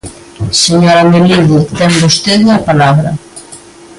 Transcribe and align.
Señora 0.63 1.09
Melide, 1.11 1.59
ten 1.77 1.91
vostede 2.03 2.49
a 2.53 2.63
palabra. 2.69 3.09